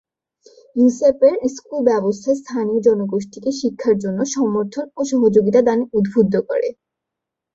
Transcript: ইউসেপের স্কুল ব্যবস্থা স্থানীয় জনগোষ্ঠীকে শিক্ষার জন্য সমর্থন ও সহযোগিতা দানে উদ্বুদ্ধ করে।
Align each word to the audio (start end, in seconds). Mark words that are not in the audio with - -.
ইউসেপের 0.75 1.35
স্কুল 1.47 1.79
ব্যবস্থা 1.89 2.31
স্থানীয় 2.41 2.79
জনগোষ্ঠীকে 2.87 3.51
শিক্ষার 3.61 3.95
জন্য 4.03 4.19
সমর্থন 4.35 4.85
ও 4.97 5.01
সহযোগিতা 5.11 5.61
দানে 5.67 5.85
উদ্বুদ্ধ 5.97 6.33
করে। 6.49 6.69